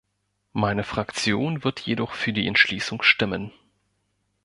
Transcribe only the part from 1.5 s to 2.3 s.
wird jedoch